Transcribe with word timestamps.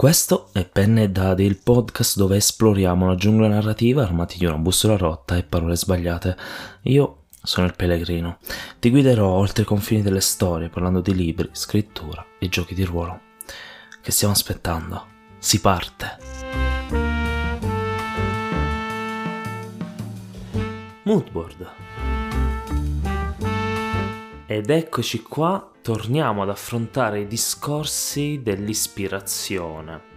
Questo 0.00 0.48
è 0.54 0.64
Penne 0.64 1.02
e 1.02 1.10
Dadi, 1.10 1.44
il 1.44 1.58
podcast 1.58 2.16
dove 2.16 2.36
esploriamo 2.36 3.06
la 3.06 3.16
giungla 3.16 3.48
narrativa 3.48 4.02
armati 4.02 4.38
di 4.38 4.46
una 4.46 4.56
bussola 4.56 4.96
rotta 4.96 5.36
e 5.36 5.42
parole 5.42 5.76
sbagliate. 5.76 6.38
Io 6.84 7.24
sono 7.42 7.66
il 7.66 7.76
pellegrino. 7.76 8.38
Ti 8.78 8.88
guiderò 8.88 9.28
oltre 9.28 9.64
i 9.64 9.66
confini 9.66 10.00
delle 10.00 10.22
storie 10.22 10.70
parlando 10.70 11.02
di 11.02 11.14
libri, 11.14 11.50
scrittura 11.52 12.24
e 12.38 12.48
giochi 12.48 12.72
di 12.72 12.84
ruolo. 12.84 13.20
Che 14.00 14.10
stiamo 14.10 14.32
aspettando? 14.32 15.06
Si 15.38 15.60
parte! 15.60 16.16
Moodboard. 21.02 21.70
Ed 24.46 24.70
eccoci 24.70 25.20
qua 25.20 25.70
torniamo 25.82 26.42
ad 26.42 26.50
affrontare 26.50 27.20
i 27.20 27.26
discorsi 27.26 28.40
dell'ispirazione. 28.42 30.08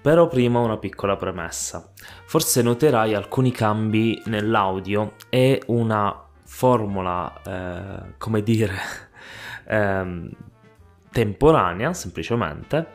Però 0.00 0.28
prima 0.28 0.58
una 0.58 0.76
piccola 0.76 1.16
premessa. 1.16 1.92
Forse 2.26 2.60
noterai 2.60 3.14
alcuni 3.14 3.50
cambi 3.52 4.20
nell'audio 4.26 5.14
e 5.30 5.62
una 5.66 6.26
formula, 6.44 7.40
eh, 7.42 8.14
come 8.18 8.42
dire, 8.42 8.74
eh, 9.66 10.30
temporanea 11.10 11.94
semplicemente 11.94 12.88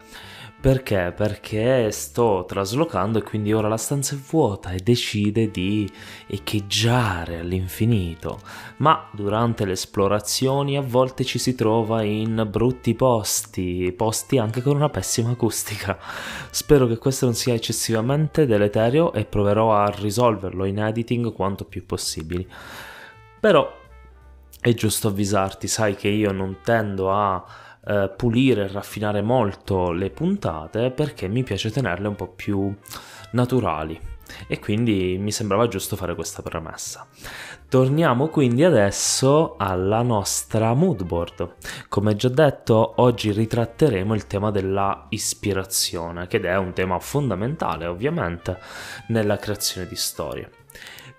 perché? 0.62 1.14
Perché 1.16 1.90
sto 1.92 2.44
traslocando 2.46 3.20
e 3.20 3.24
quindi 3.24 3.54
ora 3.54 3.70
la 3.70 3.78
stanza 3.78 4.16
è 4.16 4.18
vuota 4.18 4.72
e 4.72 4.80
decide 4.80 5.50
di 5.50 5.90
echeggiare 6.28 7.40
all'infinito. 7.40 8.40
Ma 8.78 9.08
durante 9.14 9.66
le 9.66 9.72
esplorazioni 9.72 10.76
a 10.76 10.82
volte 10.82 11.24
ci 11.24 11.40
si 11.40 11.56
trova 11.56 12.04
in 12.04 12.46
brutti 12.50 12.94
posti, 12.94 13.94
posti 13.96 14.38
anche 14.38 14.62
con 14.62 14.76
una 14.76 14.90
pessima 14.90 15.32
acustica. 15.32 15.98
Spero 16.52 16.88
che 16.88 16.98
questo 16.98 17.26
non 17.26 17.36
sia 17.36 17.54
eccessivamente 17.54 18.46
deleterio 18.46 19.14
e 19.14 19.24
proverò 19.24 19.74
a 19.74 19.90
risolverlo 19.90 20.66
in 20.66 20.80
editing 20.80 21.32
quanto 21.32 21.64
più 21.64 21.86
possibile. 21.86 22.46
Però 23.40 23.78
è 24.60 24.74
giusto 24.74 25.08
avvisarti, 25.08 25.70
sai 25.70 25.96
che 25.96 26.10
io 26.10 26.34
non 26.34 26.58
tendo 26.62 27.10
a 27.12 27.42
eh, 27.86 28.12
pulire 28.16 28.66
e 28.66 28.68
raffinare 28.68 29.22
molto 29.22 29.92
le 29.92 30.10
puntate 30.10 30.92
perché 30.92 31.28
mi 31.28 31.44
piace 31.44 31.72
tenerle 31.72 32.08
un 32.08 32.16
po' 32.16 32.28
più 32.28 32.74
naturali 33.32 34.00
e 34.48 34.60
quindi 34.60 35.18
mi 35.20 35.32
sembrava 35.32 35.68
giusto 35.68 35.96
fare 35.96 36.16
questa 36.16 36.42
premessa. 36.42 37.08
Torniamo 37.68 38.28
quindi 38.28 38.64
adesso 38.64 39.56
alla 39.58 40.02
nostra 40.02 40.74
mood 40.74 41.04
board. 41.04 41.56
Come 41.88 42.16
già 42.16 42.30
detto, 42.30 42.94
oggi 42.98 43.32
ritratteremo 43.32 44.14
il 44.14 44.28
tema 44.28 44.52
della 44.52 45.06
ispirazione, 45.10 46.28
che 46.28 46.40
è 46.40 46.58
un 46.58 46.74
tema 46.74 47.00
fondamentale 47.00 47.86
ovviamente 47.86 48.60
nella 49.08 49.38
creazione 49.38 49.88
di 49.88 49.96
storie. 49.96 50.50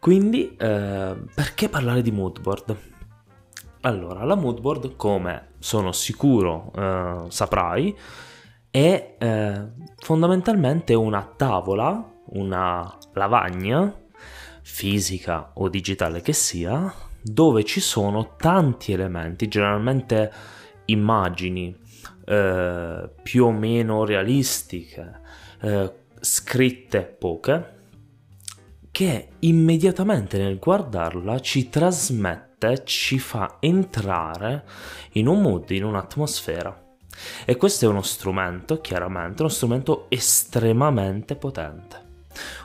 Quindi, 0.01 0.57
eh, 0.57 1.15
perché 1.35 1.69
parlare 1.69 2.03
di 2.03 2.11
mood 2.11 2.41
board? 2.41 2.90
Allora, 3.83 4.25
la 4.25 4.35
moodboard, 4.35 4.95
come 4.97 5.53
sono 5.59 5.93
sicuro 5.93 6.71
eh, 6.77 7.25
saprai, 7.29 7.97
è 8.71 9.17
eh, 9.19 9.67
fondamentalmente 9.97 10.93
una 10.93 11.25
tavola, 11.35 12.13
una 12.33 12.99
lavagna, 13.15 13.91
fisica 14.61 15.53
o 15.55 15.71
digitale 15.71 16.21
che 16.21 16.35
sia, 16.35 16.93
dove 17.23 17.65
ci 17.65 17.81
sono 17.81 18.37
tanti 18.37 18.93
elementi, 18.93 19.49
generalmente 19.49 20.31
immagini 20.85 21.75
eh, 22.27 23.11
più 23.23 23.45
o 23.47 23.51
meno 23.51 24.05
realistiche, 24.05 25.21
eh, 25.63 25.93
scritte 26.21 27.17
poche, 27.19 27.79
che 28.91 29.29
immediatamente 29.39 30.37
nel 30.37 30.59
guardarla 30.59 31.41
ci 31.41 31.71
trasmette 31.71 32.50
mente 32.61 32.85
ci 32.85 33.19
fa 33.19 33.57
entrare 33.61 34.65
in 35.13 35.27
un 35.27 35.41
mood, 35.41 35.71
in 35.71 35.85
un'atmosfera. 35.85 36.89
E 37.45 37.57
questo 37.57 37.87
è 37.87 37.89
uno 37.89 38.03
strumento, 38.03 38.81
chiaramente, 38.81 39.43
uno 39.43 39.51
strumento 39.51 40.07
estremamente 40.11 41.37
potente. 41.37 42.09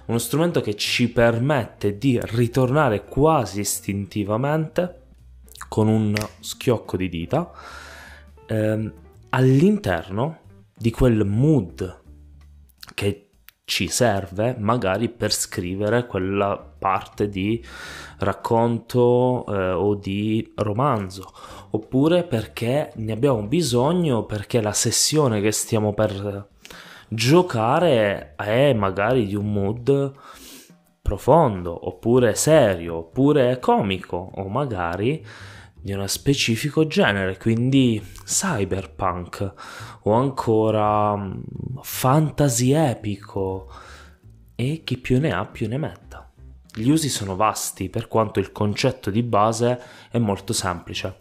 Uno 0.05 0.17
strumento 0.17 0.61
che 0.61 0.75
ci 0.75 1.09
permette 1.09 1.97
di 1.97 2.19
ritornare 2.21 3.05
quasi 3.05 3.61
istintivamente, 3.61 5.01
con 5.67 5.87
un 5.87 6.13
schiocco 6.39 6.97
di 6.97 7.09
dita, 7.09 7.51
ehm, 8.45 8.93
all'interno 9.29 10.39
di 10.77 10.91
quel 10.91 11.25
mood 11.25 12.03
che 12.93 13.24
ci 13.65 13.87
serve 13.87 14.55
magari 14.59 15.09
per 15.09 15.33
scrivere 15.33 16.05
quella 16.05 16.55
parte 16.55 17.27
di 17.27 17.63
racconto 18.19 19.43
eh, 19.47 19.71
o 19.71 19.95
di 19.95 20.53
romanzo. 20.55 21.33
Oppure 21.71 22.23
perché 22.23 22.93
ne 22.95 23.11
abbiamo 23.11 23.41
bisogno 23.41 24.23
perché 24.23 24.61
la 24.61 24.71
sessione 24.71 25.41
che 25.41 25.51
stiamo 25.51 25.93
per 25.93 26.47
giocare 27.07 28.35
è 28.35 28.73
magari 28.73 29.25
di 29.25 29.35
un 29.35 29.51
mood 29.51 30.13
profondo 31.01 31.87
oppure 31.87 32.33
serio 32.33 32.97
oppure 32.97 33.59
comico 33.59 34.31
o 34.35 34.47
magari 34.47 35.23
di 35.85 35.93
uno 35.93 36.07
specifico 36.07 36.87
genere, 36.87 37.37
quindi 37.37 38.03
cyberpunk 38.23 39.53
o 40.07 40.13
ancora 40.13 41.15
mm, 41.15 41.41
fantasy 41.81 42.71
epico 42.71 43.69
e 44.55 44.81
chi 44.83 44.97
più 44.97 45.19
ne 45.19 45.31
ha 45.31 45.45
più 45.45 45.67
ne 45.67 45.77
metta. 45.77 46.29
Gli 46.73 46.89
usi 46.89 47.09
sono 47.09 47.35
vasti 47.35 47.89
per 47.89 48.07
quanto 48.07 48.39
il 48.39 48.51
concetto 48.51 49.09
di 49.09 49.23
base 49.23 49.79
è 50.11 50.17
molto 50.17 50.53
semplice. 50.53 51.17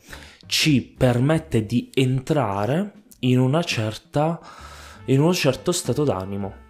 Ci 0.47 0.83
permette 0.83 1.65
di 1.65 1.91
entrare 1.95 3.05
in, 3.21 3.61
certa, 3.65 4.41
in 5.07 5.21
uno 5.21 5.33
certo 5.33 5.73
stato 5.73 6.05
d'animo. 6.05 6.63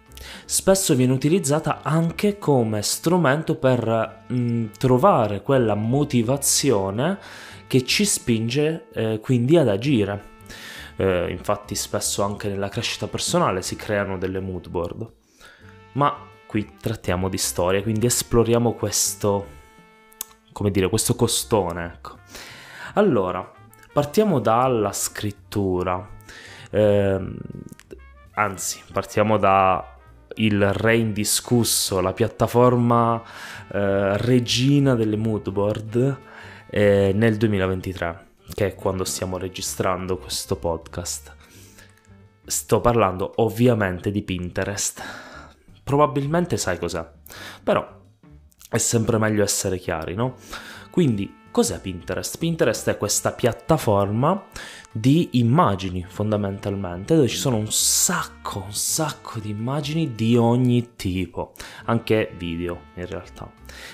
Spesso 0.45 0.95
viene 0.95 1.13
utilizzata 1.13 1.81
anche 1.83 2.37
come 2.37 2.81
strumento 2.81 3.55
per 3.55 4.23
mh, 4.27 4.35
mm, 4.35 4.65
trovare 4.77 5.41
quella 5.41 5.75
motivazione 5.75 7.17
che 7.67 7.83
ci 7.83 8.05
spinge 8.05 8.87
eh, 8.93 9.19
quindi 9.19 9.57
ad 9.57 9.67
agire. 9.67 10.33
Eh, 10.97 11.29
infatti 11.29 11.75
spesso 11.75 12.23
anche 12.23 12.47
nella 12.47 12.69
crescita 12.69 13.07
personale 13.07 13.61
si 13.61 13.75
creano 13.75 14.17
delle 14.17 14.39
mood 14.39 14.69
board. 14.69 15.11
Ma 15.93 16.15
qui 16.47 16.75
trattiamo 16.79 17.29
di 17.29 17.37
storia, 17.37 17.81
quindi 17.81 18.05
esploriamo 18.05 18.73
questo, 18.73 19.47
come 20.51 20.71
dire, 20.71 20.89
questo 20.89 21.15
costone. 21.15 21.85
Ecco. 21.95 22.17
Allora, 22.93 23.49
partiamo 23.91 24.39
dalla 24.39 24.91
scrittura. 24.91 26.07
Eh, 26.69 27.19
anzi, 28.33 28.81
partiamo 28.91 29.37
da 29.37 29.95
il 30.35 30.73
re 30.73 30.97
indiscusso, 30.97 32.01
la 32.01 32.13
piattaforma 32.13 33.21
eh, 33.71 34.17
regina 34.17 34.95
delle 34.95 35.15
moodboard 35.15 36.17
eh, 36.69 37.11
nel 37.13 37.37
2023, 37.37 38.24
che 38.53 38.67
è 38.67 38.75
quando 38.75 39.03
stiamo 39.03 39.37
registrando 39.37 40.17
questo 40.17 40.55
podcast. 40.55 41.35
Sto 42.45 42.81
parlando 42.81 43.33
ovviamente 43.37 44.11
di 44.11 44.21
Pinterest. 44.21 45.01
Probabilmente 45.83 46.57
sai 46.57 46.77
cos'è, 46.77 47.07
però 47.63 47.87
è 48.69 48.77
sempre 48.77 49.17
meglio 49.17 49.43
essere 49.43 49.77
chiari, 49.77 50.15
no? 50.15 50.35
Quindi 50.89 51.43
Cos'è 51.55 51.79
Pinterest? 51.79 52.37
Pinterest 52.37 52.89
è 52.89 52.97
questa 52.97 53.31
piattaforma 53.31 54.43
di 54.91 55.29
immagini 55.39 56.05
fondamentalmente 56.05 57.15
dove 57.15 57.29
ci 57.29 57.37
sono 57.37 57.55
un 57.55 57.71
sacco, 57.71 58.63
un 58.65 58.73
sacco 58.73 59.39
di 59.39 59.51
immagini 59.51 60.15
di 60.15 60.35
ogni 60.35 60.97
tipo, 60.97 61.53
anche 61.85 62.33
video 62.37 62.87
in 62.95 63.05
realtà, 63.05 63.49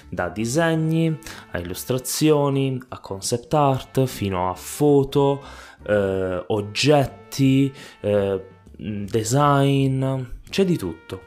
da 0.10 0.30
disegni 0.30 1.16
a 1.52 1.60
illustrazioni, 1.60 2.82
a 2.88 3.00
concept 3.00 3.54
art, 3.54 4.06
fino 4.06 4.50
a 4.50 4.56
foto, 4.56 5.44
eh, 5.84 6.44
oggetti, 6.48 7.72
eh, 8.00 8.44
design, 8.76 10.20
c'è 10.50 10.66
di 10.66 10.78
tutto. 10.78 11.22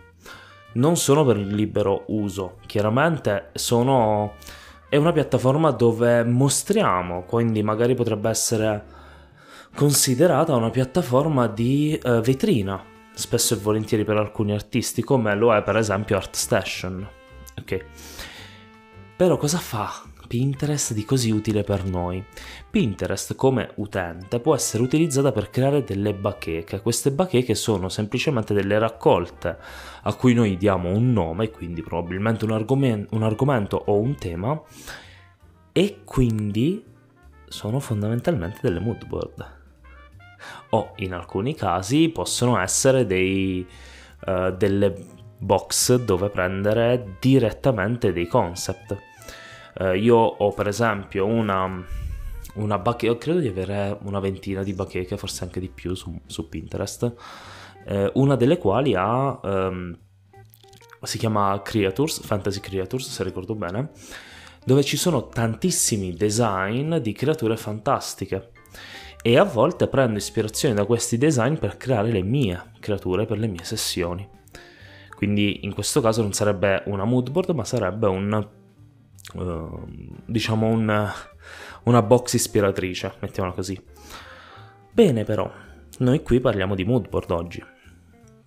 Non 0.73 0.97
sono 0.97 1.25
per 1.25 1.37
il 1.37 1.55
libero 1.55 2.03
uso, 2.09 2.59
chiaramente 2.67 3.51
sono 3.55 4.35
è 4.95 4.97
una 4.97 5.11
piattaforma 5.11 5.73
dove 5.73 6.23
mostriamo, 6.23 7.25
quindi 7.25 7.65
magari 7.65 7.97
potrebbe 7.97 8.29
essere 8.29 8.85
considerata 9.75 10.55
una 10.55 10.71
piattaforma 10.71 11.49
di 11.49 11.99
uh, 12.01 12.21
vetrina, 12.21 12.81
spesso 13.13 13.55
e 13.55 13.57
volentieri 13.57 14.05
per 14.05 14.19
alcuni 14.19 14.53
artisti, 14.53 15.03
come 15.03 15.35
lo 15.35 15.53
è 15.53 15.65
per 15.65 15.79
esempio 15.79 16.17
ArtStation. 16.17 17.09
Ok. 17.59 17.85
Però 19.17 19.37
cosa 19.37 19.59
fa 19.59 19.91
Pinterest 20.35 20.95
di 20.95 21.05
così 21.05 21.31
utile 21.31 21.63
per 21.63 21.85
noi? 21.85 22.21
Pinterest 22.69 23.37
come 23.37 23.71
utente 23.77 24.41
può 24.41 24.57
essere 24.57 24.83
utilizzata 24.83 25.31
per 25.31 25.49
creare 25.49 25.85
delle 25.85 26.13
bacheche. 26.13 26.81
Queste 26.81 27.13
bacheche 27.13 27.55
sono 27.55 27.89
semplicemente 27.89 28.53
delle 28.53 28.77
raccolte 28.81 29.57
a 30.03 30.13
cui 30.15 30.35
noi 30.35 30.57
diamo 30.57 30.89
un 30.89 31.13
nome, 31.13 31.51
quindi 31.51 31.83
probabilmente 31.83 32.45
un, 32.47 32.51
argomen- 32.51 33.07
un 33.11 33.23
argomento 33.23 33.81
o 33.87 34.01
un 34.01 34.17
tema, 34.17 34.61
e 35.71 36.01
quindi 36.03 36.85
sono 37.47 37.79
fondamentalmente 37.79 38.59
delle 38.61 38.81
mood 38.81 39.07
board. 39.07 39.59
O 40.71 40.95
in 40.97 41.15
alcuni 41.15 41.55
casi 41.55 42.09
possono 42.09 42.59
essere 42.59 43.07
dei, 43.07 43.65
uh, 44.27 44.51
delle 44.51 44.97
box 45.39 45.95
dove 45.95 46.29
prendere 46.29 47.19
direttamente 47.21 48.13
dei 48.13 48.27
concept. 48.27 49.13
Uh, 49.79 49.93
io 49.95 50.17
ho 50.17 50.53
per 50.53 50.69
esempio 50.69 51.27
una, 51.27 51.85
una 52.55 52.79
bacheca, 52.79 53.19
credo 53.19 53.41
di 53.41 53.49
avere 53.49 53.99
una 54.03 54.21
ventina 54.21 54.63
di 54.63 54.73
bacheche, 54.73 55.17
forse 55.17 55.45
anche 55.45 55.61
di 55.61 55.69
più 55.69 55.95
su, 55.95 56.17
su 56.27 56.49
Pinterest, 56.49 57.15
uh, 57.87 58.11
una 58.15 58.37
delle 58.37 58.59
quali 58.59 58.95
ha, 58.95 59.39
um, 59.43 59.97
si 61.03 61.19
chiama 61.19 61.61
Creatures, 61.63 62.25
Fantasy 62.25 62.61
Creatures 62.61 63.09
se 63.09 63.25
ricordo 63.25 63.55
bene, 63.55 63.91
dove 64.65 64.83
ci 64.83 64.97
sono 64.97 65.29
tantissimi 65.29 66.15
design 66.15 66.97
di 66.97 67.13
creature 67.13 67.57
fantastiche 67.57 68.51
e 69.23 69.39
a 69.39 69.45
volte 69.45 69.89
prendo 69.89 70.19
ispirazione 70.19 70.75
da 70.75 70.85
questi 70.85 71.19
design 71.19 71.55
per 71.55 71.77
creare 71.77 72.11
le 72.11 72.23
mie 72.23 72.73
creature 72.79 73.27
per 73.27 73.39
le 73.39 73.47
mie 73.47 73.65
sessioni. 73.65 74.27
Quindi 75.15 75.65
in 75.65 75.73
questo 75.73 76.01
caso 76.01 76.23
non 76.23 76.33
sarebbe 76.33 76.83
una 76.87 77.05
mood 77.05 77.31
board, 77.31 77.51
ma 77.51 77.65
sarebbe 77.65 78.07
un 78.07 78.49
diciamo 80.25 80.67
un, 80.67 81.13
una 81.85 82.03
box 82.03 82.35
ispiratrice, 82.35 83.15
mettiamola 83.21 83.55
così. 83.55 83.83
Bene 84.91 85.25
però, 85.25 85.51
noi 85.99 86.23
qui 86.23 86.41
parliamo 86.41 86.75
di 86.75 86.85
mood 86.85 87.09
board 87.09 87.31
oggi. 87.31 87.65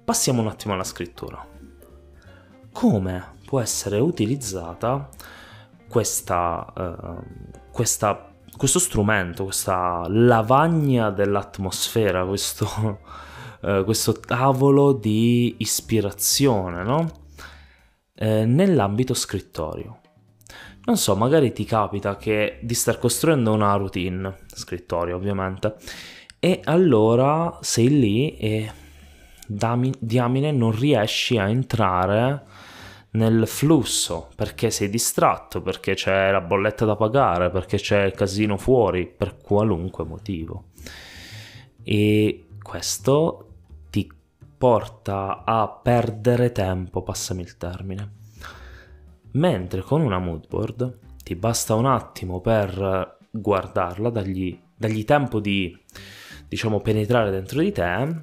Passiamo 0.04 0.42
un 0.42 0.48
attimo 0.48 0.74
alla 0.74 0.84
scrittura. 0.84 1.46
Come 2.72 3.36
può 3.46 3.60
essere 3.60 4.00
utilizzata 4.00 5.10
questa, 5.88 6.74
uh, 6.76 7.72
questa 7.72 8.32
questo 8.58 8.80
strumento, 8.80 9.46
questa 9.46 10.06
lavagna 10.10 11.12
dell'atmosfera, 11.12 12.26
questo, 12.26 13.00
eh, 13.62 13.84
questo 13.86 14.14
tavolo 14.20 14.92
di 14.92 15.56
ispirazione, 15.60 16.84
no? 16.84 17.12
Eh, 18.14 18.46
nell'ambito 18.46 19.14
scrittorio. 19.14 20.00
Non 20.88 20.96
so, 20.96 21.18
magari 21.18 21.52
ti 21.52 21.66
capita 21.66 22.16
che 22.16 22.60
di 22.62 22.74
star 22.74 22.98
costruendo 22.98 23.52
una 23.52 23.76
routine, 23.76 24.38
scrittorio 24.46 25.18
ovviamente, 25.18 25.76
e 26.40 26.62
allora 26.64 27.60
sei 27.60 27.90
lì 27.90 28.38
e 28.38 28.72
diamine 29.46 30.52
non 30.54 30.72
riesci 30.72 31.38
a 31.38 31.50
entrare 31.50 32.46
nel 33.12 33.48
flusso 33.48 34.30
perché 34.34 34.72
sei 34.72 34.90
distratto, 34.90 35.62
perché 35.62 35.94
c'è 35.94 36.32
la 36.32 36.40
bolletta 36.40 36.86
da 36.86 36.96
pagare, 36.96 37.50
perché 37.50 37.76
c'è 37.76 38.06
il 38.06 38.14
casino 38.14 38.56
fuori, 38.56 39.08
per 39.08 39.36
qualunque 39.44 40.06
motivo. 40.06 40.68
E 41.84 42.48
questo 42.62 43.56
ti 43.90 44.10
porta 44.58 45.44
a 45.44 45.68
perdere 45.68 46.54
tempo, 46.54 47.02
passami 47.02 47.42
il 47.42 47.58
termine. 47.58 48.17
Mentre 49.38 49.82
con 49.82 50.02
una 50.02 50.18
mood 50.18 50.48
board 50.48 50.98
ti 51.24 51.36
basta 51.36 51.76
un 51.76 51.86
attimo 51.86 52.42
per 52.42 53.18
guardarla, 53.30 54.10
dargli, 54.10 54.60
dargli 54.76 55.06
tempo 55.06 55.40
di 55.40 55.78
diciamo 56.48 56.80
penetrare 56.80 57.30
dentro 57.30 57.60
di 57.60 57.72
te 57.72 58.16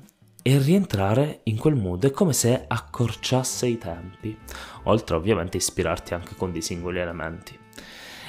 e 0.43 0.59
rientrare 0.59 1.41
in 1.45 1.57
quel 1.57 1.77
mood 1.77 2.05
è 2.05 2.11
come 2.11 2.33
se 2.33 2.65
accorciasse 2.67 3.69
i 3.69 3.79
tempi, 3.79 4.37
oltre 4.85 5.15
ovviamente 5.15 5.57
a 5.57 5.61
ispirarti 5.61 6.15
anche 6.15 6.35
con 6.35 6.51
dei 6.51 6.63
singoli 6.63 6.99
elementi. 6.99 7.57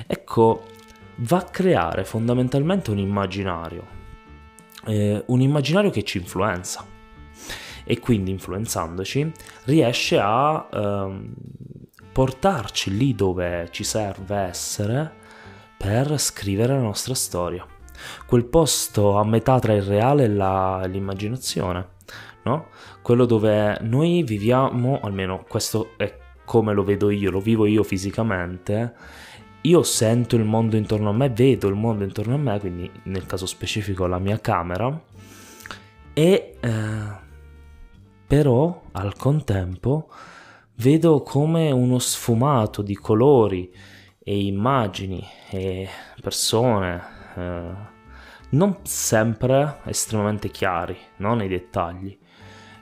Ecco, 0.06 0.66
va 1.18 1.38
a 1.38 1.44
creare 1.44 2.06
fondamentalmente 2.06 2.92
un 2.92 3.00
immaginario, 3.00 3.84
eh, 4.86 5.24
un 5.26 5.42
immaginario 5.42 5.90
che 5.90 6.04
ci 6.04 6.20
influenza 6.20 6.86
e 7.84 8.00
quindi 8.00 8.30
influenzandoci 8.30 9.32
riesce 9.64 10.20
a 10.20 10.68
ehm, 10.72 11.34
portarci 12.16 12.96
lì 12.96 13.14
dove 13.14 13.68
ci 13.72 13.84
serve 13.84 14.38
essere 14.38 15.12
per 15.78 16.18
scrivere 16.18 16.72
la 16.72 16.80
nostra 16.80 17.14
storia. 17.14 17.68
Quel 18.26 18.46
posto 18.46 19.18
a 19.18 19.26
metà 19.26 19.60
tra 19.60 19.74
il 19.74 19.82
reale 19.82 20.24
e 20.24 20.30
la, 20.30 20.86
l'immaginazione 20.86 21.90
no? 22.46 22.68
Quello 23.02 23.26
dove 23.26 23.78
noi 23.82 24.24
viviamo, 24.24 25.00
almeno 25.02 25.44
questo 25.48 25.92
è 25.98 26.18
come 26.46 26.74
lo 26.74 26.84
vedo 26.84 27.10
io, 27.10 27.32
lo 27.32 27.40
vivo 27.40 27.66
io 27.66 27.84
fisicamente, 27.84 28.94
io 29.62 29.84
sento 29.84 30.36
il 30.36 30.44
mondo 30.44 30.78
intorno 30.78 31.10
a 31.10 31.14
me, 31.14 31.30
vedo 31.30 31.68
il 31.68 31.76
mondo 31.76 32.04
intorno 32.04 32.36
a 32.36 32.38
me, 32.38 32.60
quindi 32.60 32.90
nel 33.04 33.26
caso 33.26 33.46
specifico 33.46 34.06
la 34.06 34.20
mia 34.20 34.40
camera, 34.40 35.00
e 36.14 36.58
eh, 36.60 37.24
però 38.28 38.84
al 38.92 39.16
contempo 39.16 40.08
vedo 40.78 41.22
come 41.22 41.72
uno 41.72 42.00
sfumato 42.00 42.82
di 42.82 42.96
colori 42.96 43.72
e 44.20 44.46
immagini 44.46 45.24
e 45.50 45.88
persone, 46.22 47.04
eh, 47.36 47.72
non 48.50 48.78
sempre 48.84 49.80
estremamente 49.86 50.50
chiari 50.50 50.98
no? 51.18 51.36
nei 51.36 51.48
dettagli, 51.48 52.18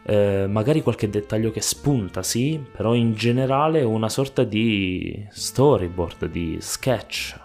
eh, 0.05 0.45
magari 0.47 0.81
qualche 0.81 1.09
dettaglio 1.09 1.51
che 1.51 1.61
spunta, 1.61 2.23
sì, 2.23 2.63
però 2.71 2.93
in 2.93 3.13
generale 3.13 3.83
una 3.83 4.09
sorta 4.09 4.43
di 4.43 5.25
storyboard, 5.29 6.25
di 6.27 6.57
sketch, 6.59 7.39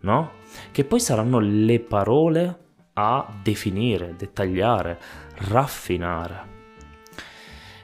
no? 0.00 0.32
Che 0.72 0.84
poi 0.84 1.00
saranno 1.00 1.38
le 1.38 1.80
parole 1.80 2.58
a 2.94 3.40
definire, 3.42 4.14
dettagliare, 4.16 4.98
raffinare. 5.48 6.54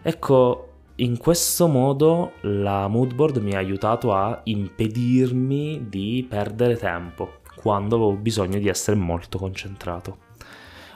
Ecco, 0.02 0.71
in 0.96 1.16
questo 1.16 1.68
modo 1.68 2.32
la 2.42 2.86
moodboard 2.86 3.38
mi 3.38 3.54
ha 3.54 3.58
aiutato 3.58 4.12
a 4.12 4.40
impedirmi 4.44 5.88
di 5.88 6.26
perdere 6.28 6.76
tempo 6.76 7.40
quando 7.56 7.96
avevo 7.96 8.16
bisogno 8.16 8.58
di 8.58 8.68
essere 8.68 8.96
molto 8.96 9.38
concentrato 9.38 10.18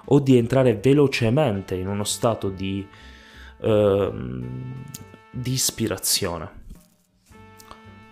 o 0.06 0.20
di 0.20 0.36
entrare 0.36 0.74
velocemente 0.74 1.74
in 1.74 1.88
uno 1.88 2.04
stato 2.04 2.48
di, 2.50 2.86
uh, 3.58 4.12
di 5.30 5.52
ispirazione. 5.52 6.64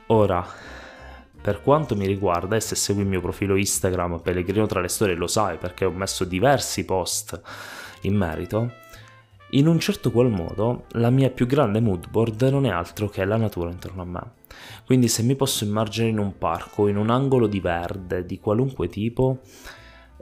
Ora, 0.06 0.44
per 1.40 1.61
quanto 1.61 1.94
mi 1.94 2.06
riguarda, 2.06 2.56
e 2.56 2.61
se 2.61 2.75
segui 2.75 3.02
il 3.02 3.08
mio 3.08 3.20
profilo 3.20 3.56
Instagram 3.56 4.20
Pellegrino 4.20 4.66
tra 4.66 4.80
le 4.80 4.88
storie 4.88 5.14
lo 5.14 5.26
sai 5.26 5.58
perché 5.58 5.85
ho 5.85 5.90
messo 5.90 6.25
diversi 6.25 6.85
post 6.85 7.40
in 8.02 8.16
merito, 8.16 8.82
in 9.54 9.66
un 9.66 9.78
certo 9.78 10.11
qual 10.11 10.30
modo 10.30 10.87
la 10.92 11.11
mia 11.11 11.30
più 11.30 11.46
grande 11.46 11.80
mood 11.80 12.08
board 12.11 12.42
non 12.42 12.66
è 12.66 12.70
altro 12.70 13.08
che 13.08 13.25
la 13.25 13.37
natura 13.37 13.70
intorno 13.70 14.02
a 14.02 14.04
me. 14.04 14.32
Quindi 14.84 15.08
se 15.08 15.23
mi 15.23 15.37
posso 15.37 15.64
immergere 15.64 16.08
in 16.08 16.18
un 16.18 16.37
parco, 16.38 16.88
in 16.88 16.96
un 16.96 17.11
angolo 17.11 17.46
di 17.46 17.61
verde 17.61 18.26
di 18.26 18.38
qualunque 18.38 18.88
tipo, 18.88 19.40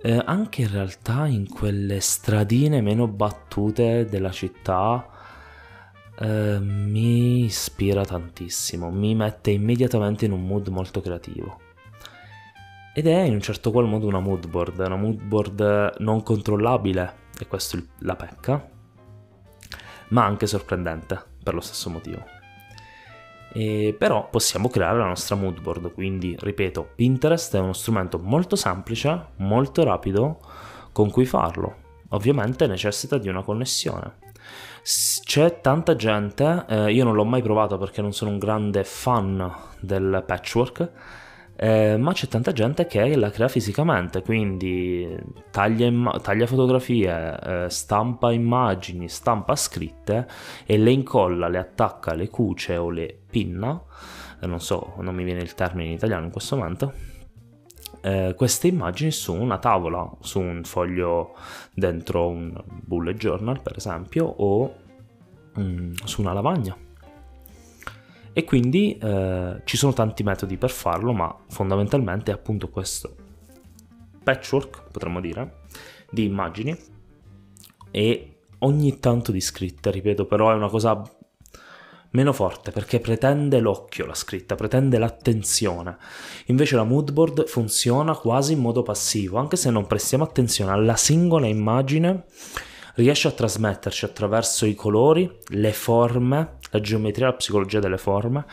eh, 0.03 0.21
anche 0.25 0.63
in 0.63 0.71
realtà 0.71 1.27
in 1.27 1.49
quelle 1.49 2.01
stradine 2.01 2.81
meno 2.81 3.07
battute 3.09 4.05
della 4.05 4.33
città 4.33 5.09
eh, 6.19 6.59
mi 6.61 7.45
ispira 7.45 8.05
tantissimo, 8.05 8.91
mi 8.91 9.15
mette 9.15 9.51
immediatamente 9.51 10.27
in 10.27 10.33
un 10.33 10.47
mood 10.47 10.69
molto 10.69 11.01
creativo. 11.01 11.61
Ed 12.95 13.07
è 13.07 13.21
in 13.23 13.33
un 13.33 13.41
certo 13.41 13.71
qual 13.71 13.87
modo 13.87 14.07
una 14.07 14.21
mood 14.21 14.47
board, 14.49 14.79
una 14.79 14.97
mood 14.97 15.23
board 15.23 15.95
non 16.01 16.23
controllabile, 16.23 17.21
e 17.39 17.47
questo 17.47 17.79
è 17.79 17.83
la 18.01 18.17
pecca, 18.17 18.69
ma 20.13 20.25
anche 20.25 20.47
sorprendente 20.47 21.21
per 21.43 21.55
lo 21.55 21.61
stesso 21.61 21.91
motivo. 21.91 22.25
E 23.55 23.95
però 23.99 24.31
possiamo 24.31 24.69
creare 24.69 24.99
la 24.99 25.07
nostra 25.07 25.37
mood 25.37 25.61
board, 25.61 25.93
quindi 25.93 26.35
ripeto, 26.39 26.93
Pinterest 26.95 27.55
è 27.55 27.59
uno 27.59 27.75
strumento 27.75 28.19
molto 28.19 28.57
semplice, 28.57 29.27
molto 29.37 29.85
rapido 29.85 30.41
con 30.93 31.11
cui 31.11 31.27
farlo. 31.27 31.81
Ovviamente 32.11 32.67
necessita 32.67 33.19
di 33.19 33.29
una 33.29 33.43
connessione. 33.43 34.21
C'è 34.83 35.61
tanta 35.61 35.97
gente, 35.97 36.65
eh, 36.69 36.93
io 36.93 37.05
non 37.05 37.15
l'ho 37.15 37.25
mai 37.25 37.43
provato 37.43 37.79
perché 37.79 38.03
non 38.03 38.13
sono 38.13 38.31
un 38.31 38.39
grande 38.39 38.85
fan 38.85 39.51
del 39.81 40.23
patchwork, 40.27 40.91
eh, 41.57 41.97
ma 41.97 42.13
c'è 42.13 42.27
tanta 42.29 42.53
gente 42.53 42.87
che 42.87 43.15
la 43.17 43.31
crea 43.31 43.49
fisicamente, 43.49 44.23
quindi 44.23 45.17
taglia, 45.51 45.87
imma- 45.87 46.19
taglia 46.21 46.47
fotografie, 46.47 47.39
eh, 47.39 47.71
stampa 47.71 48.33
immagini, 48.33 49.09
stampa 49.09 49.55
scritte 49.55 50.27
e 50.65 50.79
le 50.79 50.91
incolla, 50.91 51.49
le 51.49 51.59
attacca, 51.59 52.15
le 52.15 52.29
cuce 52.29 52.77
o 52.77 52.91
le 52.91 53.17
pinna, 53.31 53.81
eh, 54.41 54.47
non 54.47 54.61
so, 54.61 54.95
non 54.99 55.15
mi 55.15 55.25
viene 55.25 55.41
il 55.43 55.55
termine 55.55 55.89
in 55.89 55.95
italiano 55.95 56.25
in 56.25 56.33
questo 56.33 56.57
momento, 56.57 56.93
eh, 58.03 58.35
queste 58.37 58.67
immagini 58.67 59.13
su 59.13 59.33
una 59.33 59.59
tavola, 59.59 60.11
su 60.21 60.41
un 60.41 60.65
foglio 60.65 61.35
dentro 61.73 62.29
un 62.29 62.61
bullet 62.67 63.17
journal 63.17 63.61
per 63.63 63.77
esempio 63.77 64.25
o 64.27 64.75
mm, 65.59 65.93
su 66.05 66.21
una 66.21 66.33
lavagna. 66.33 66.82
E 68.33 68.45
quindi 68.45 68.97
eh, 68.97 69.61
ci 69.65 69.77
sono 69.77 69.93
tanti 69.93 70.23
metodi 70.23 70.57
per 70.57 70.71
farlo, 70.71 71.13
ma 71.13 71.35
fondamentalmente 71.49 72.31
è 72.31 72.35
appunto 72.35 72.69
questo 72.69 73.15
patchwork, 74.23 74.91
potremmo 74.91 75.21
dire, 75.21 75.61
di 76.11 76.25
immagini 76.25 76.77
e 77.91 78.37
ogni 78.61 78.99
tanto 78.99 79.33
di 79.33 79.41
scritte, 79.41 79.91
ripeto, 79.91 80.25
però 80.27 80.51
è 80.51 80.55
una 80.55 80.69
cosa 80.69 81.03
meno 82.13 82.33
forte 82.33 82.73
perché 82.73 83.01
pretende 83.01 83.59
l'occhio 83.61 84.07
la 84.07 84.15
scritta, 84.15 84.55
pretende 84.55 84.99
l'attenzione. 84.99 85.97
Invece 86.47 86.77
la 86.77 86.85
moodboard 86.85 87.47
funziona 87.47 88.15
quasi 88.17 88.53
in 88.55 88.61
modo 88.61 88.83
passivo, 88.83 89.39
anche 89.39 89.57
se 89.57 89.71
non 89.71 89.87
prestiamo 89.87 90.25
attenzione 90.25 90.73
alla 90.73 90.97
singola 90.97 91.47
immagine, 91.47 92.25
riesce 92.95 93.29
a 93.29 93.33
trasmetterci 93.33 94.05
attraverso 94.05 94.67
i 94.67 94.75
colori, 94.75 95.31
le 95.49 95.73
forme, 95.73 96.59
la 96.73 96.81
geometria, 96.81 97.27
la 97.27 97.35
psicologia 97.35 97.79
delle 97.79 97.99
forme 97.99 98.45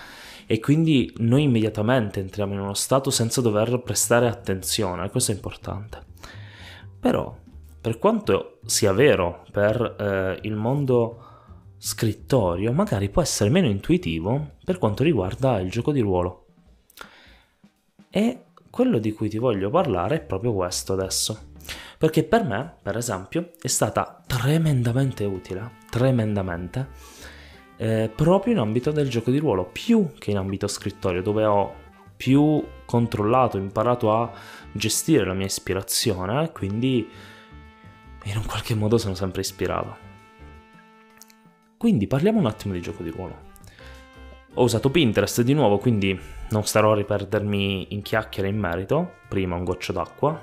e 0.46 0.60
quindi 0.60 1.12
noi 1.18 1.44
immediatamente 1.44 2.20
entriamo 2.20 2.54
in 2.54 2.60
uno 2.60 2.74
stato 2.74 3.10
senza 3.10 3.42
dover 3.42 3.82
prestare 3.82 4.28
attenzione, 4.28 5.10
questo 5.10 5.32
è 5.32 5.36
importante. 5.36 6.06
Però, 7.00 7.36
per 7.80 7.98
quanto 7.98 8.60
sia 8.66 8.92
vero 8.92 9.46
per 9.52 9.96
eh, 10.00 10.40
il 10.48 10.56
mondo 10.56 11.24
scrittorio 11.78 12.74
magari 12.74 13.10
può 13.10 13.22
essere 13.22 13.50
meno 13.50 13.68
intuitivo 13.68 14.56
per 14.66 14.78
quanto 14.78 15.04
riguarda 15.04 15.60
il 15.60 15.70
gioco 15.70 15.92
di 15.92 16.02
ruolo. 16.02 16.46
E 18.10 18.46
quello 18.70 19.00
di 19.00 19.14
cui 19.14 19.30
ti 19.30 19.38
voglio 19.38 19.70
parlare 19.70 20.16
è 20.16 20.22
proprio 20.22 20.54
questo 20.54 20.94
adesso. 20.94 21.48
Perché 21.98 22.24
per 22.24 22.44
me, 22.44 22.76
per 22.82 22.98
esempio, 22.98 23.52
è 23.62 23.68
stata 23.68 24.24
tremendamente 24.26 25.26
utile, 25.26 25.72
tremendamente, 25.90 26.88
eh, 27.82 28.12
proprio 28.14 28.52
in 28.52 28.60
ambito 28.60 28.92
del 28.92 29.10
gioco 29.10 29.32
di 29.32 29.38
ruolo, 29.38 29.64
più 29.64 30.12
che 30.18 30.32
in 30.32 30.38
ambito 30.38 30.68
scrittorio, 30.68 31.22
dove 31.22 31.46
ho 31.46 31.74
più 32.18 32.62
controllato, 32.84 33.58
imparato 33.58 34.12
a 34.12 34.30
gestire 34.74 35.26
la 35.26 35.34
mia 35.34 35.46
ispirazione, 35.46 36.52
quindi 36.52 37.10
in 38.24 38.36
un 38.36 38.46
qualche 38.46 38.76
modo 38.76 38.98
sono 38.98 39.16
sempre 39.16 39.40
ispirato. 39.42 40.08
Quindi 41.78 42.06
parliamo 42.08 42.40
un 42.40 42.48
attimo 42.48 42.74
di 42.74 42.82
gioco 42.82 43.02
di 43.02 43.12
ruolo. 43.12 43.48
Ho 44.56 44.64
usato 44.64 44.92
Pinterest 44.92 45.42
di 45.42 45.54
nuovo, 45.54 45.78
quindi 45.78 46.20
non 46.50 46.66
starò 46.66 46.92
a 46.92 46.96
riperdermi 46.96 47.94
in 47.94 48.02
chiacchiere 48.02 48.50
in 48.50 48.58
merito. 48.58 49.14
Prima 49.30 49.56
un 49.56 49.64
goccio 49.64 49.94
d'acqua. 49.94 50.38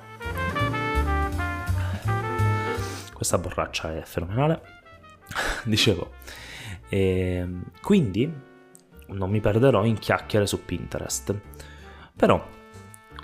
Questa 3.12 3.36
borraccia 3.36 3.94
è 3.94 4.00
fenomenale. 4.04 4.62
Dicevo. 5.64 6.12
E 6.88 6.98
ehm, 6.98 7.62
quindi 7.82 8.32
non 9.08 9.30
mi 9.30 9.40
perderò 9.40 9.84
in 9.84 9.98
chiacchiere 9.98 10.46
su 10.46 10.64
Pinterest. 10.64 11.34
Però 12.16 12.42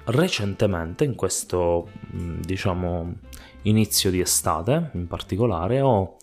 recentemente, 0.05 1.05
in 1.05 1.15
questo 1.15 1.89
diciamo 2.11 3.15
inizio 3.63 4.11
di 4.11 4.21
estate 4.21 4.91
in 4.95 5.07
particolare, 5.07 5.81
ho 5.81 6.17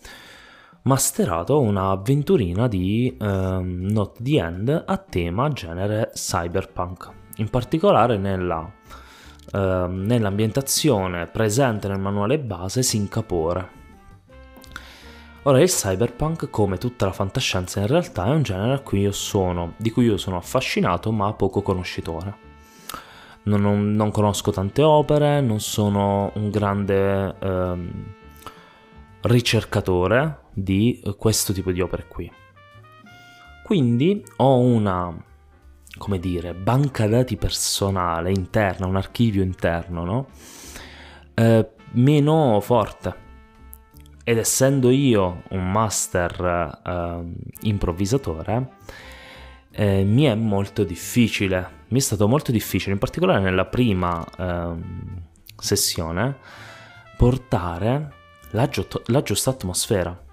masterato 0.82 1.60
un'avventurina 1.60 2.66
di 2.68 3.14
um, 3.20 3.86
Not 3.90 4.22
the 4.22 4.38
End 4.38 4.84
a 4.86 4.96
tema 4.96 5.50
genere 5.50 6.10
cyberpunk, 6.14 7.10
in 7.36 7.50
particolare 7.50 8.16
nella, 8.16 8.70
uh, 9.52 9.58
nell'ambientazione 9.58 11.26
presente 11.26 11.88
nel 11.88 12.00
manuale 12.00 12.38
base 12.38 12.82
Singapore. 12.82 13.78
Ora, 15.44 15.58
il 15.62 15.70
cyberpunk, 15.70 16.50
come 16.50 16.76
tutta 16.76 17.06
la 17.06 17.12
fantascienza 17.12 17.80
in 17.80 17.86
realtà, 17.86 18.26
è 18.26 18.30
un 18.30 18.42
genere 18.42 18.82
cui 18.82 19.10
sono, 19.10 19.72
di 19.78 19.90
cui 19.90 20.04
io 20.04 20.18
sono 20.18 20.36
affascinato 20.36 21.10
ma 21.12 21.32
poco 21.32 21.62
conoscitore. 21.62 22.48
Non, 23.44 23.62
non, 23.62 23.92
non, 23.92 24.10
conosco 24.10 24.50
tante 24.50 24.82
opere, 24.82 25.40
non 25.40 25.58
sono 25.60 26.30
un 26.34 26.50
grande 26.50 27.34
um, 27.40 28.14
ricercatore 29.22 30.40
di 30.52 31.02
questo 31.16 31.54
tipo 31.54 31.72
di 31.72 31.80
opere 31.80 32.06
qui. 32.06 32.30
Quindi 33.64 34.22
ho 34.36 34.58
una, 34.58 35.16
come 35.96 36.18
dire, 36.18 36.52
banca 36.52 37.06
dati 37.06 37.38
personale 37.38 38.30
interna, 38.30 38.84
un 38.84 38.96
archivio 38.96 39.42
interno, 39.42 40.04
no? 40.04 40.26
Eh, 41.32 41.66
meno 41.92 42.60
forte. 42.60 43.28
Ed 44.22 44.38
essendo 44.38 44.90
io 44.90 45.42
un 45.50 45.70
master 45.70 46.80
eh, 46.84 47.22
improvvisatore, 47.62 48.76
eh, 49.72 50.04
mi 50.04 50.24
è 50.24 50.34
molto 50.34 50.84
difficile, 50.84 51.68
mi 51.88 51.98
è 51.98 52.02
stato 52.02 52.28
molto 52.28 52.52
difficile, 52.52 52.92
in 52.92 52.98
particolare 52.98 53.40
nella 53.40 53.66
prima 53.66 54.24
ehm, 54.38 55.22
sessione, 55.56 56.36
portare 57.16 58.12
la, 58.50 58.68
giu- 58.68 59.02
la 59.06 59.22
giusta 59.22 59.50
atmosfera. 59.50 60.28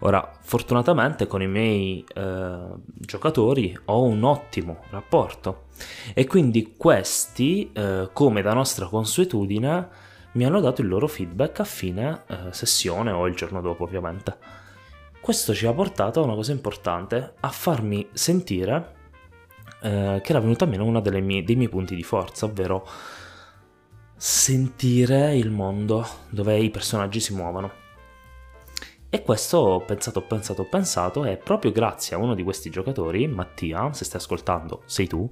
Ora, 0.00 0.30
fortunatamente 0.40 1.26
con 1.26 1.42
i 1.42 1.48
miei 1.48 2.04
eh, 2.14 2.66
giocatori 2.84 3.76
ho 3.86 4.04
un 4.04 4.22
ottimo 4.22 4.84
rapporto 4.90 5.64
e 6.12 6.26
quindi 6.26 6.74
questi, 6.76 7.72
eh, 7.72 8.10
come 8.12 8.42
da 8.42 8.52
nostra 8.52 8.86
consuetudine, 8.86 9.88
mi 10.34 10.44
hanno 10.44 10.60
dato 10.60 10.80
il 10.80 10.88
loro 10.88 11.06
feedback 11.06 11.60
a 11.60 11.64
fine 11.64 12.22
eh, 12.28 12.52
sessione 12.52 13.10
o 13.10 13.26
il 13.26 13.34
giorno 13.34 13.60
dopo 13.60 13.84
ovviamente. 13.84 14.36
Questo 15.20 15.54
ci 15.54 15.66
ha 15.66 15.72
portato 15.72 16.20
a 16.20 16.24
una 16.24 16.34
cosa 16.34 16.52
importante, 16.52 17.34
a 17.40 17.48
farmi 17.48 18.08
sentire 18.12 18.94
eh, 19.82 20.20
che 20.22 20.30
era 20.30 20.40
venuta 20.40 20.66
meno 20.66 20.84
uno 20.84 21.00
dei 21.00 21.20
miei 21.22 21.68
punti 21.68 21.94
di 21.94 22.02
forza, 22.02 22.46
ovvero 22.46 22.86
sentire 24.16 25.36
il 25.36 25.50
mondo 25.50 26.06
dove 26.30 26.58
i 26.58 26.70
personaggi 26.70 27.20
si 27.20 27.34
muovono. 27.34 27.82
E 29.08 29.22
questo 29.22 29.58
ho 29.58 29.80
pensato, 29.80 30.18
ho 30.18 30.22
pensato, 30.26 30.62
ho 30.62 30.68
pensato 30.68 31.24
e 31.24 31.36
proprio 31.36 31.70
grazie 31.70 32.16
a 32.16 32.18
uno 32.18 32.34
di 32.34 32.42
questi 32.42 32.68
giocatori, 32.68 33.28
Mattia, 33.28 33.92
se 33.92 34.04
stai 34.04 34.20
ascoltando 34.20 34.82
sei 34.86 35.06
tu, 35.06 35.30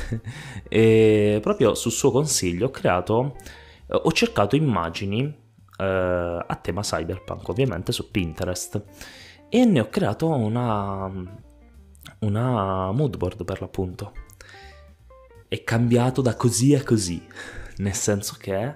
e 0.66 1.38
proprio 1.42 1.74
su 1.74 1.90
suo 1.90 2.10
consiglio 2.10 2.68
ho 2.68 2.70
creato, 2.70 3.36
ho 3.92 4.12
cercato 4.12 4.56
immagini 4.56 5.22
eh, 5.76 6.44
a 6.46 6.58
tema 6.60 6.80
cyberpunk 6.80 7.48
ovviamente 7.48 7.92
su 7.92 8.10
Pinterest 8.10 8.82
e 9.48 9.64
ne 9.64 9.80
ho 9.80 9.88
creato 9.88 10.28
una, 10.28 11.10
una 12.20 12.92
moodboard 12.92 13.44
per 13.44 13.60
l'appunto. 13.60 14.12
È 15.46 15.62
cambiato 15.62 16.22
da 16.22 16.34
così 16.34 16.74
a 16.74 16.82
così, 16.82 17.22
nel 17.76 17.92
senso 17.92 18.36
che 18.38 18.74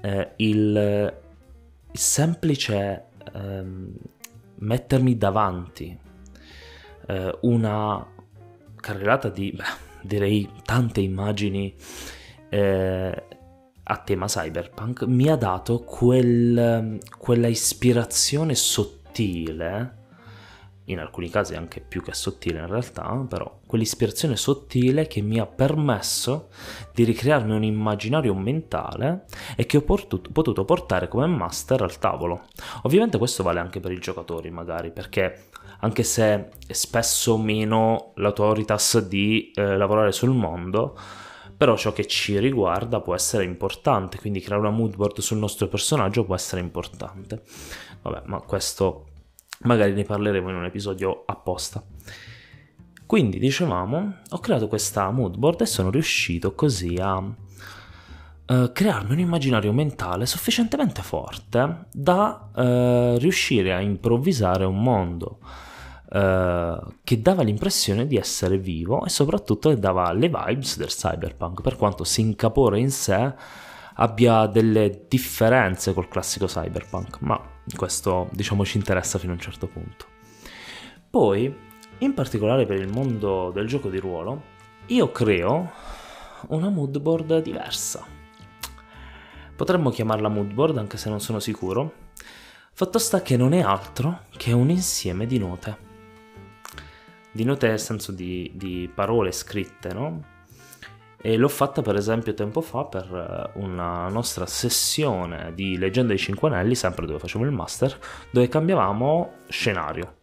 eh, 0.00 0.32
il, 0.36 1.14
il 1.92 1.98
semplice 1.98 3.08
ehm, 3.34 3.94
mettermi 4.56 5.18
davanti 5.18 5.98
eh, 7.06 7.38
una 7.42 8.06
carrellata 8.76 9.28
di, 9.28 9.52
beh, 9.52 9.64
direi, 10.02 10.50
tante 10.64 11.00
immagini 11.02 11.74
eh, 12.48 13.24
a 13.84 13.96
tema 13.98 14.26
cyberpunk 14.26 15.02
mi 15.02 15.28
ha 15.28 15.36
dato 15.36 15.80
quel, 15.80 16.98
quella 17.18 17.48
ispirazione 17.48 18.54
sottile 18.54 20.02
in 20.86 20.98
alcuni 20.98 21.30
casi 21.30 21.54
anche 21.54 21.80
più 21.80 22.02
che 22.02 22.12
sottile 22.12 22.58
in 22.58 22.66
realtà, 22.66 23.24
però 23.26 23.60
quell'ispirazione 23.66 24.36
sottile 24.36 25.06
che 25.06 25.22
mi 25.22 25.38
ha 25.38 25.46
permesso 25.46 26.48
di 26.92 27.04
ricrearmi 27.04 27.54
un 27.54 27.64
immaginario 27.64 28.34
mentale 28.34 29.24
e 29.56 29.64
che 29.64 29.78
ho 29.78 29.82
potuto, 29.82 30.30
potuto 30.30 30.64
portare 30.64 31.08
come 31.08 31.26
master 31.26 31.82
al 31.82 31.98
tavolo. 31.98 32.42
Ovviamente 32.82 33.16
questo 33.16 33.42
vale 33.42 33.60
anche 33.60 33.80
per 33.80 33.92
i 33.92 33.98
giocatori 33.98 34.50
magari, 34.50 34.90
perché 34.90 35.46
anche 35.80 36.02
se 36.02 36.50
spesso 36.68 37.38
meno 37.38 38.12
l'autoritas 38.16 39.06
di 39.06 39.52
eh, 39.54 39.76
lavorare 39.76 40.12
sul 40.12 40.30
mondo, 40.30 40.96
però 41.56 41.76
ciò 41.76 41.92
che 41.92 42.06
ci 42.06 42.38
riguarda 42.38 43.00
può 43.00 43.14
essere 43.14 43.44
importante, 43.44 44.18
quindi 44.18 44.40
creare 44.40 44.66
una 44.66 44.76
moodboard 44.76 45.20
sul 45.20 45.38
nostro 45.38 45.68
personaggio 45.68 46.24
può 46.24 46.34
essere 46.34 46.60
importante. 46.60 47.42
Vabbè, 48.02 48.22
ma 48.26 48.40
questo 48.40 49.06
magari 49.60 49.92
ne 49.92 50.04
parleremo 50.04 50.50
in 50.50 50.56
un 50.56 50.64
episodio 50.64 51.22
apposta. 51.26 51.82
Quindi, 53.06 53.38
dicevamo, 53.38 54.16
ho 54.28 54.38
creato 54.38 54.66
questa 54.66 55.10
moodboard 55.10 55.60
e 55.60 55.66
sono 55.66 55.90
riuscito 55.90 56.54
così 56.54 56.96
a 57.00 57.16
uh, 57.16 58.72
crearmi 58.72 59.12
un 59.12 59.18
immaginario 59.18 59.72
mentale 59.72 60.26
sufficientemente 60.26 61.02
forte 61.02 61.86
da 61.92 62.50
uh, 62.54 63.18
riuscire 63.18 63.74
a 63.74 63.80
improvvisare 63.80 64.64
un 64.64 64.82
mondo 64.82 65.38
eh, 66.10 66.78
che 67.02 67.22
dava 67.22 67.42
l'impressione 67.42 68.06
di 68.06 68.16
essere 68.16 68.58
vivo 68.58 69.04
e 69.04 69.08
soprattutto 69.08 69.74
dava 69.74 70.12
le 70.12 70.28
vibes 70.28 70.76
del 70.76 70.88
cyberpunk, 70.88 71.60
per 71.60 71.76
quanto 71.76 72.04
Singapore 72.04 72.78
in 72.78 72.90
sé 72.90 73.34
abbia 73.94 74.46
delle 74.46 75.04
differenze 75.08 75.92
col 75.92 76.08
classico 76.08 76.46
cyberpunk, 76.46 77.20
ma 77.20 77.40
questo 77.76 78.28
diciamo 78.32 78.64
ci 78.64 78.76
interessa 78.76 79.18
fino 79.18 79.32
a 79.32 79.36
un 79.36 79.40
certo 79.40 79.66
punto. 79.66 80.06
Poi, 81.08 81.54
in 81.98 82.14
particolare 82.14 82.66
per 82.66 82.80
il 82.80 82.88
mondo 82.88 83.50
del 83.52 83.66
gioco 83.66 83.88
di 83.88 83.98
ruolo, 83.98 84.42
io 84.86 85.10
creo 85.12 85.70
una 86.48 86.68
moodboard 86.68 87.40
diversa. 87.40 88.04
Potremmo 89.56 89.90
chiamarla 89.90 90.28
moodboard 90.28 90.78
anche 90.78 90.96
se 90.96 91.08
non 91.08 91.20
sono 91.20 91.38
sicuro. 91.38 91.92
Fatto 92.72 92.98
sta 92.98 93.22
che 93.22 93.36
non 93.36 93.52
è 93.52 93.60
altro 93.60 94.22
che 94.36 94.52
un 94.52 94.68
insieme 94.68 95.26
di 95.26 95.38
note. 95.38 95.92
Di 97.34 97.42
note 97.42 97.66
nel 97.66 97.80
senso 97.80 98.12
di, 98.12 98.52
di 98.54 98.88
parole 98.94 99.32
scritte, 99.32 99.92
no? 99.92 100.22
E 101.20 101.36
l'ho 101.36 101.48
fatta 101.48 101.82
per 101.82 101.96
esempio 101.96 102.32
tempo 102.32 102.60
fa 102.60 102.84
per 102.84 103.12
eh, 103.12 103.58
una 103.58 104.08
nostra 104.08 104.46
sessione 104.46 105.50
di 105.52 105.76
Leggenda 105.76 106.10
dei 106.10 106.18
Cinque 106.18 106.48
Anelli, 106.48 106.76
sempre 106.76 107.06
dove 107.06 107.18
facevo 107.18 107.44
il 107.44 107.50
master, 107.50 107.98
dove 108.30 108.46
cambiavamo 108.46 109.32
scenario. 109.48 110.18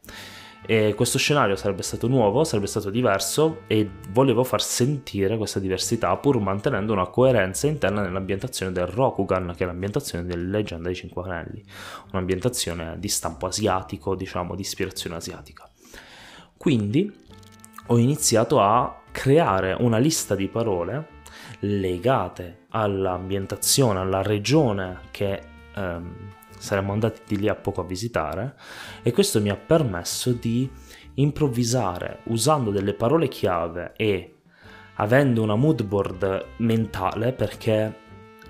E 0.65 0.93
questo 0.95 1.17
scenario 1.17 1.57
sarebbe 1.57 1.81
stato 1.81 2.07
nuovo, 2.07 2.45
sarebbe 2.45 2.67
stato 2.67 2.89
diverso 2.89 3.63
e 3.67 3.89
volevo 4.11 4.45
far 4.45 4.61
sentire 4.61 5.35
questa 5.35 5.59
diversità 5.59 6.15
pur 6.15 6.39
mantenendo 6.39 6.93
una 6.93 7.07
coerenza 7.07 7.67
interna 7.67 8.01
nell'ambientazione 8.01 8.71
del 8.71 8.87
Rokugan, 8.87 9.53
che 9.57 9.65
è 9.65 9.67
l'ambientazione 9.67 10.23
della 10.23 10.49
Leggenda 10.49 10.85
dei 10.85 10.95
Cinque 10.95 11.23
Anelli, 11.23 11.61
un'ambientazione 12.13 12.97
di 12.99 13.09
stampo 13.09 13.47
asiatico, 13.47 14.15
diciamo 14.15 14.55
di 14.55 14.61
ispirazione 14.61 15.17
asiatica. 15.17 15.70
Quindi 16.61 17.11
ho 17.87 17.97
iniziato 17.97 18.61
a 18.61 19.01
creare 19.09 19.73
una 19.79 19.97
lista 19.97 20.35
di 20.35 20.47
parole 20.47 21.07
legate 21.61 22.65
all'ambientazione, 22.69 23.97
alla 23.97 24.21
regione 24.21 24.99
che 25.09 25.41
ehm, 25.73 26.15
saremmo 26.55 26.91
andati 26.91 27.21
di 27.25 27.39
lì 27.39 27.47
a 27.47 27.55
poco 27.55 27.81
a 27.81 27.83
visitare 27.83 28.53
e 29.01 29.11
questo 29.11 29.41
mi 29.41 29.49
ha 29.49 29.55
permesso 29.55 30.33
di 30.33 30.69
improvvisare 31.15 32.19
usando 32.25 32.69
delle 32.69 32.93
parole 32.93 33.27
chiave 33.27 33.93
e 33.95 34.35
avendo 34.97 35.41
una 35.41 35.55
mood 35.55 35.81
board 35.81 36.45
mentale 36.57 37.33
perché 37.33 37.95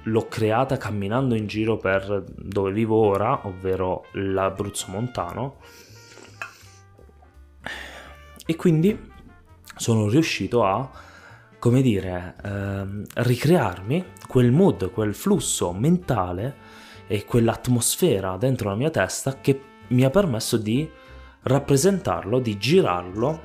l'ho 0.04 0.28
creata 0.28 0.76
camminando 0.76 1.34
in 1.34 1.48
giro 1.48 1.78
per 1.78 2.26
dove 2.28 2.74
vivo 2.74 2.98
ora, 2.98 3.48
ovvero 3.48 4.04
l'Abruzzo 4.12 4.88
montano. 4.90 5.60
E 8.52 8.58
quindi 8.58 9.00
sono 9.78 10.10
riuscito 10.10 10.66
a, 10.66 10.92
come 11.58 11.82
dire, 11.82 12.36
ehm, 12.44 13.06
ricrearmi 13.14 14.08
quel 14.28 14.52
mood, 14.52 14.92
quel 14.92 15.16
flusso 15.16 15.72
mentale 15.72 16.56
e 17.08 17.24
quell'atmosfera 17.24 18.36
dentro 18.36 18.68
la 18.68 18.76
mia 18.76 18.90
testa 18.90 19.40
che 19.40 19.62
mi 19.88 20.04
ha 20.04 20.10
permesso 20.10 20.58
di 20.58 20.86
rappresentarlo, 21.44 22.40
di 22.40 22.58
girarlo 22.58 23.42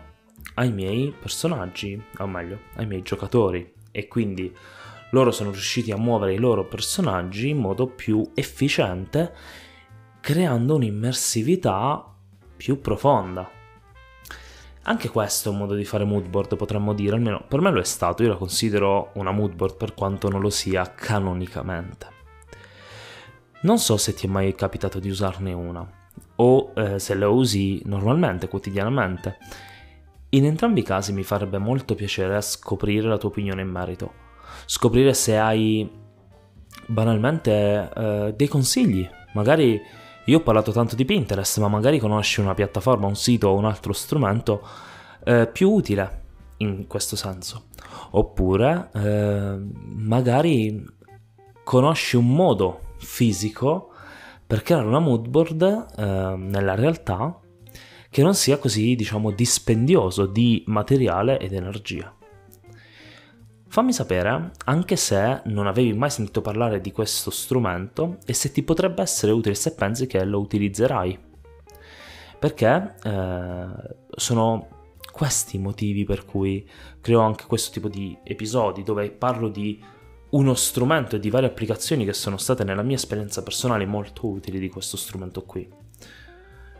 ai 0.54 0.72
miei 0.72 1.14
personaggi, 1.16 2.02
o 2.18 2.26
meglio, 2.26 2.58
ai 2.74 2.86
miei 2.86 3.02
giocatori. 3.02 3.74
E 3.92 4.08
quindi 4.08 4.52
loro 5.10 5.30
sono 5.30 5.52
riusciti 5.52 5.92
a 5.92 5.96
muovere 5.96 6.34
i 6.34 6.38
loro 6.38 6.66
personaggi 6.66 7.50
in 7.50 7.58
modo 7.58 7.86
più 7.86 8.28
efficiente, 8.34 9.32
creando 10.20 10.74
un'immersività 10.74 12.12
più 12.56 12.80
profonda. 12.80 13.55
Anche 14.88 15.08
questo 15.08 15.48
è 15.48 15.52
un 15.52 15.58
modo 15.58 15.74
di 15.74 15.84
fare 15.84 16.04
moodboard, 16.04 16.54
potremmo 16.54 16.92
dire, 16.92 17.16
almeno 17.16 17.42
per 17.46 17.60
me 17.60 17.70
lo 17.72 17.80
è 17.80 17.84
stato, 17.84 18.22
io 18.22 18.28
la 18.28 18.36
considero 18.36 19.10
una 19.14 19.32
moodboard 19.32 19.76
per 19.76 19.94
quanto 19.94 20.28
non 20.28 20.40
lo 20.40 20.50
sia 20.50 20.92
canonicamente. 20.94 22.06
Non 23.62 23.78
so 23.78 23.96
se 23.96 24.14
ti 24.14 24.26
è 24.26 24.30
mai 24.30 24.54
capitato 24.54 25.00
di 25.00 25.08
usarne 25.08 25.52
una, 25.52 25.84
o 26.36 26.72
eh, 26.76 27.00
se 27.00 27.14
la 27.16 27.28
usi 27.28 27.82
normalmente, 27.86 28.46
quotidianamente. 28.46 29.38
In 30.30 30.44
entrambi 30.44 30.80
i 30.80 30.84
casi 30.84 31.12
mi 31.12 31.24
farebbe 31.24 31.58
molto 31.58 31.96
piacere 31.96 32.40
scoprire 32.40 33.08
la 33.08 33.18
tua 33.18 33.30
opinione 33.30 33.62
in 33.62 33.68
merito, 33.68 34.12
scoprire 34.66 35.14
se 35.14 35.36
hai 35.36 35.90
banalmente 36.86 37.90
eh, 37.92 38.34
dei 38.36 38.46
consigli, 38.46 39.08
magari 39.32 39.80
io 40.26 40.38
ho 40.38 40.42
parlato 40.42 40.72
tanto 40.72 40.96
di 40.96 41.04
Pinterest, 41.04 41.58
ma 41.58 41.68
magari 41.68 41.98
conosci 41.98 42.40
una 42.40 42.54
piattaforma, 42.54 43.06
un 43.06 43.16
sito 43.16 43.48
o 43.48 43.56
un 43.56 43.64
altro 43.64 43.92
strumento 43.92 44.66
eh, 45.24 45.46
più 45.46 45.70
utile 45.70 46.24
in 46.58 46.86
questo 46.86 47.16
senso. 47.16 47.66
Oppure 48.10 48.90
eh, 48.94 49.58
magari 49.94 50.84
conosci 51.62 52.16
un 52.16 52.28
modo 52.28 52.80
fisico 52.98 53.90
per 54.46 54.62
creare 54.62 54.86
una 54.86 54.98
moodboard 54.98 55.86
eh, 55.96 56.36
nella 56.36 56.74
realtà 56.74 57.40
che 58.08 58.22
non 58.22 58.34
sia 58.34 58.58
così, 58.58 58.94
diciamo, 58.94 59.30
dispendioso 59.30 60.26
di 60.26 60.64
materiale 60.66 61.38
ed 61.38 61.52
energia. 61.52 62.15
Fammi 63.76 63.92
sapere 63.92 64.52
anche 64.64 64.96
se 64.96 65.42
non 65.44 65.66
avevi 65.66 65.92
mai 65.92 66.08
sentito 66.08 66.40
parlare 66.40 66.80
di 66.80 66.92
questo 66.92 67.30
strumento 67.30 68.16
e 68.24 68.32
se 68.32 68.50
ti 68.50 68.62
potrebbe 68.62 69.02
essere 69.02 69.32
utile 69.32 69.54
se 69.54 69.74
pensi 69.74 70.06
che 70.06 70.24
lo 70.24 70.40
utilizzerai. 70.40 71.18
Perché 72.38 72.94
eh, 73.04 73.66
sono 74.16 74.68
questi 75.12 75.56
i 75.56 75.58
motivi 75.58 76.04
per 76.04 76.24
cui 76.24 76.66
creo 77.02 77.20
anche 77.20 77.44
questo 77.46 77.70
tipo 77.70 77.88
di 77.88 78.16
episodi 78.24 78.82
dove 78.82 79.10
parlo 79.10 79.50
di 79.50 79.78
uno 80.30 80.54
strumento 80.54 81.16
e 81.16 81.20
di 81.20 81.28
varie 81.28 81.48
applicazioni 81.48 82.06
che 82.06 82.14
sono 82.14 82.38
state 82.38 82.64
nella 82.64 82.82
mia 82.82 82.96
esperienza 82.96 83.42
personale 83.42 83.84
molto 83.84 84.26
utili 84.26 84.58
di 84.58 84.70
questo 84.70 84.96
strumento 84.96 85.42
qui. 85.42 85.68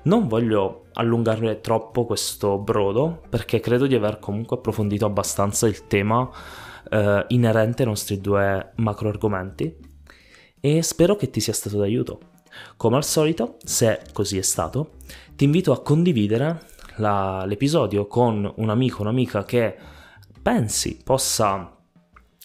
Non 0.05 0.29
voglio 0.29 0.87
allungare 0.95 1.61
troppo 1.61 2.07
questo 2.07 2.57
brodo 2.57 3.21
perché 3.29 3.61
credo 3.61 3.87
di 3.87 3.95
aver 3.95 4.19
comunque 4.19 4.57
approfondito 4.57 5.05
abbastanza 5.05 5.67
il 5.67 5.87
tema 5.89 6.31
eh, 6.91 7.25
inerente 7.29 7.83
ai 7.83 7.89
nostri 7.89 8.21
due 8.21 8.73
macro 8.77 9.09
argomenti 9.09 9.75
e 10.61 10.83
spero 10.83 11.17
che 11.17 11.31
ti 11.31 11.41
sia 11.41 11.53
stato 11.53 11.79
d'aiuto. 11.79 12.21
Come 12.77 12.97
al 12.97 13.05
solito, 13.05 13.57
se 13.65 14.01
così 14.13 14.39
è 14.39 14.43
stato, 14.43 14.93
ti 15.35 15.45
invito 15.45 15.73
a 15.73 15.83
condividere 15.83 16.61
la, 16.97 17.45
l'episodio 17.47 18.07
con 18.07 18.51
un 18.57 18.71
amico 18.71 18.99
o 18.99 19.03
un'amica 19.03 19.45
che 19.45 19.77
pensi 20.43 21.01
possa 21.03 21.77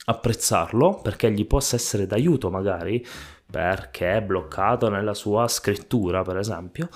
apprezzarlo 0.03 0.99
perché 1.01 1.31
gli 1.31 1.45
possa 1.45 1.75
essere 1.75 2.07
d'aiuto 2.07 2.49
magari 2.49 3.05
perché 3.49 4.17
è 4.17 4.21
bloccato 4.21 4.89
nella 4.89 5.13
sua 5.13 5.47
scrittura 5.47 6.23
per 6.23 6.37
esempio 6.37 6.89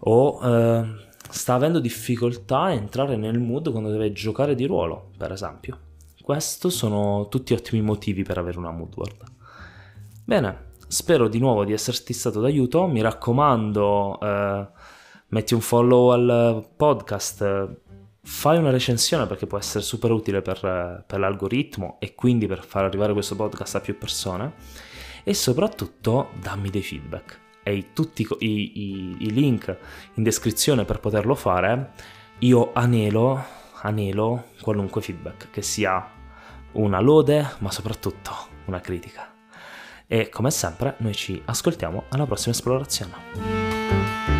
o 0.00 0.40
eh, 0.42 0.86
sta 1.28 1.54
avendo 1.54 1.80
difficoltà 1.80 2.60
a 2.60 2.72
entrare 2.72 3.16
nel 3.16 3.40
mood 3.40 3.70
quando 3.70 3.90
deve 3.90 4.12
giocare 4.12 4.54
di 4.54 4.64
ruolo 4.66 5.10
per 5.16 5.32
esempio 5.32 5.78
questo 6.28 6.68
sono 6.68 7.28
tutti 7.30 7.54
ottimi 7.54 7.80
motivi 7.80 8.22
per 8.22 8.36
avere 8.36 8.58
una 8.58 8.70
moodboard. 8.70 9.24
Bene, 10.26 10.72
spero 10.86 11.26
di 11.26 11.38
nuovo 11.38 11.64
di 11.64 11.72
esserti 11.72 12.12
stato 12.12 12.42
d'aiuto, 12.42 12.86
mi 12.86 13.00
raccomando 13.00 14.20
eh, 14.20 14.68
metti 15.28 15.54
un 15.54 15.62
follow 15.62 16.10
al 16.10 16.68
podcast, 16.76 17.78
fai 18.20 18.58
una 18.58 18.68
recensione 18.68 19.26
perché 19.26 19.46
può 19.46 19.56
essere 19.56 19.82
super 19.82 20.10
utile 20.10 20.42
per, 20.42 21.02
per 21.06 21.18
l'algoritmo 21.18 21.96
e 21.98 22.14
quindi 22.14 22.46
per 22.46 22.62
far 22.62 22.84
arrivare 22.84 23.14
questo 23.14 23.34
podcast 23.34 23.76
a 23.76 23.80
più 23.80 23.96
persone 23.96 24.52
e 25.24 25.32
soprattutto 25.32 26.28
dammi 26.42 26.68
dei 26.68 26.82
feedback. 26.82 27.40
E 27.62 27.92
tutti 27.94 28.28
i, 28.40 28.46
i, 28.46 29.16
i 29.20 29.32
link 29.32 29.74
in 30.12 30.22
descrizione 30.22 30.84
per 30.84 31.00
poterlo 31.00 31.34
fare, 31.34 31.92
io 32.40 32.72
anelo, 32.74 33.42
anelo 33.80 34.48
qualunque 34.60 35.00
feedback, 35.00 35.48
che 35.50 35.62
sia 35.62 36.16
una 36.72 37.00
lode, 37.00 37.46
ma 37.58 37.70
soprattutto 37.70 38.32
una 38.66 38.80
critica. 38.80 39.34
E 40.06 40.28
come 40.28 40.50
sempre 40.50 40.94
noi 40.98 41.14
ci 41.14 41.40
ascoltiamo 41.44 42.04
alla 42.08 42.26
prossima 42.26 42.54
esplorazione. 42.54 44.37